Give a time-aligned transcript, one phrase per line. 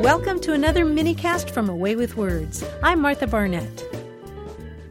[0.00, 2.64] Welcome to another minicast from A Way with Words.
[2.82, 3.84] I'm Martha Barnette.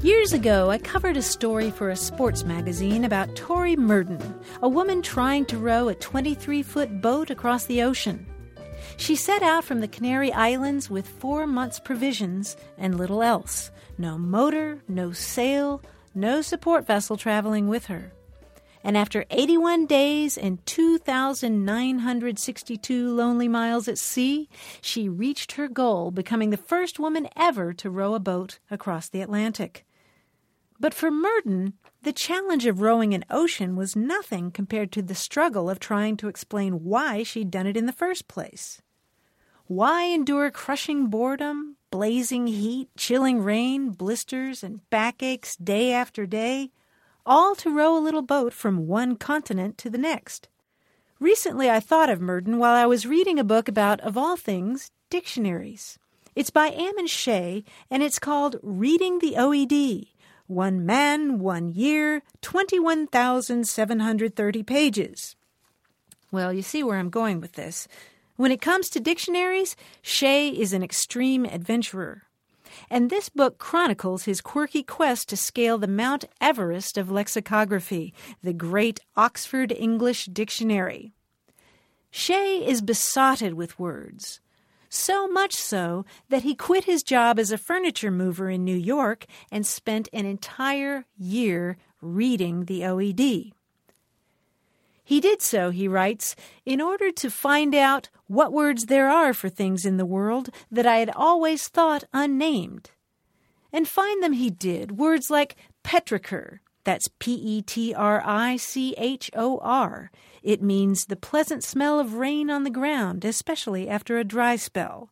[0.03, 4.21] Years ago, I covered a story for a sports magazine about Tori Murden,
[4.61, 8.23] a woman trying to row a 23 foot boat across the ocean.
[8.97, 14.15] She set out from the Canary Islands with four months' provisions and little else no
[14.15, 15.81] motor, no sail,
[16.13, 18.13] no support vessel traveling with her.
[18.83, 24.49] And after 81 days and 2,962 lonely miles at sea,
[24.81, 29.21] she reached her goal, becoming the first woman ever to row a boat across the
[29.21, 29.85] Atlantic.
[30.79, 35.69] But for Murden, the challenge of rowing an ocean was nothing compared to the struggle
[35.69, 38.81] of trying to explain why she'd done it in the first place.
[39.67, 46.71] Why endure crushing boredom, blazing heat, chilling rain, blisters, and backaches day after day,
[47.29, 50.49] all to row a little boat from one continent to the next?
[51.19, 54.91] Recently, I thought of Murden while I was reading a book about, of all things,
[55.09, 55.99] dictionaries.
[56.35, 60.07] It's by Ammon Shea, and it's called Reading the OED
[60.49, 65.35] one man, one year, 21,730 pages.
[66.31, 67.87] Well, you see where I'm going with this.
[68.35, 72.23] When it comes to dictionaries, Shea is an extreme adventurer.
[72.89, 78.13] And this book chronicles his quirky quest to scale the Mount Everest of lexicography,
[78.43, 81.13] the great Oxford English Dictionary.
[82.11, 84.39] Shea is besotted with words
[84.89, 89.25] so much so that he quit his job as a furniture mover in New York
[89.51, 93.53] and spent an entire year reading the OED.
[95.09, 96.35] He did so, he writes,
[96.67, 100.85] in order to find out what words there are for things in the world that
[100.85, 102.91] I had always thought unnamed.
[103.73, 108.93] And find them he did, words like petrichor, that's P E T R I C
[108.99, 110.11] H O R.
[110.43, 115.09] It means the pleasant smell of rain on the ground, especially after a dry spell.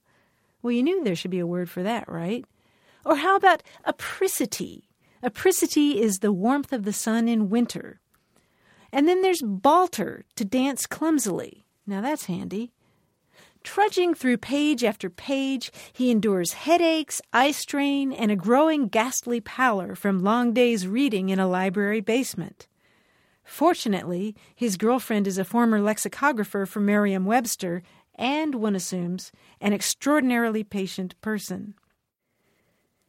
[0.61, 2.45] Well, you knew there should be a word for that, right?
[3.03, 4.89] Or how about apricity?
[5.23, 7.99] Apricity is the warmth of the sun in winter.
[8.91, 11.65] And then there's balter, to dance clumsily.
[11.85, 12.71] Now that's handy.
[13.63, 19.93] Trudging through page after page, he endures headaches, eye strain, and a growing ghastly pallor
[19.93, 22.67] from long days reading in a library basement.
[23.43, 27.83] Fortunately, his girlfriend is a former lexicographer for Merriam Webster
[28.15, 29.31] and, one assumes,
[29.61, 31.73] an extraordinarily patient person.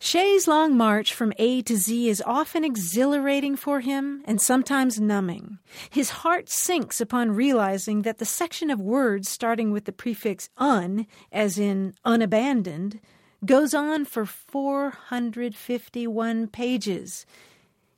[0.00, 5.58] Shea's long march from A to Z is often exhilarating for him and sometimes numbing.
[5.90, 11.08] His heart sinks upon realizing that the section of words starting with the prefix un,
[11.32, 13.00] as in unabandoned,
[13.44, 17.26] goes on for 451 pages.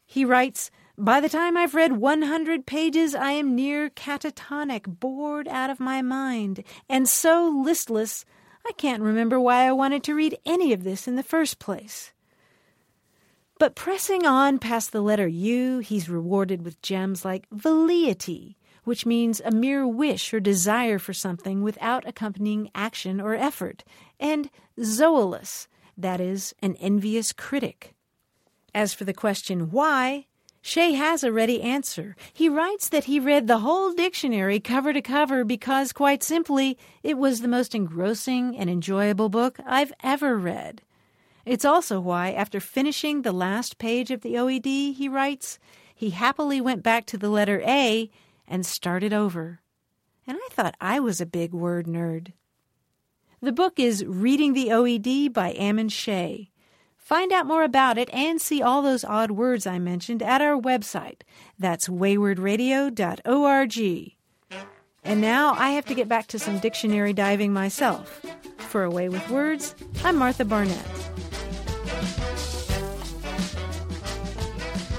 [0.06, 5.68] He writes, By the time I've read 100 pages, I am near catatonic, bored out
[5.68, 8.24] of my mind, and so listless
[8.66, 12.12] I can't remember why I wanted to read any of this in the first place.
[13.58, 19.40] But pressing on past the letter U, he's rewarded with gems like velleity, which means
[19.44, 23.84] a mere wish or desire for something without accompanying action or effort,
[24.18, 24.48] and
[24.78, 25.66] zoilus,
[25.96, 27.94] that is, an envious critic.
[28.74, 30.26] As for the question why,
[30.62, 32.14] Shea has a ready answer.
[32.32, 37.16] He writes that he read the whole dictionary cover to cover because, quite simply, it
[37.16, 40.82] was the most engrossing and enjoyable book I've ever read.
[41.46, 45.58] It's also why, after finishing the last page of the OED, he writes,
[45.94, 48.10] he happily went back to the letter A
[48.46, 49.60] and started over.
[50.26, 52.32] And I thought I was a big word nerd.
[53.40, 56.49] The book is Reading the OED by Ammon Shea.
[57.10, 60.56] Find out more about it and see all those odd words I mentioned at our
[60.56, 61.22] website.
[61.58, 64.12] That's waywordradio.org.
[65.02, 68.24] And now I have to get back to some dictionary diving myself.
[68.58, 69.74] For A Way with Words,
[70.04, 70.86] I'm Martha Barnette.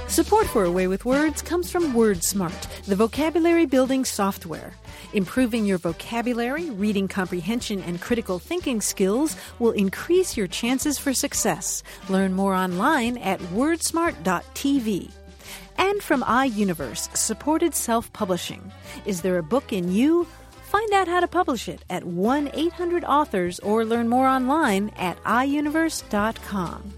[0.09, 4.73] Support for A Way with Words comes from WordSmart, the vocabulary building software.
[5.13, 11.83] Improving your vocabulary, reading comprehension, and critical thinking skills will increase your chances for success.
[12.07, 15.11] Learn more online at wordsmart.tv.
[15.77, 18.71] And from iUniverse, supported self publishing.
[19.05, 20.27] Is there a book in you?
[20.63, 25.21] Find out how to publish it at 1 800 authors or learn more online at
[25.23, 26.93] iUniverse.com.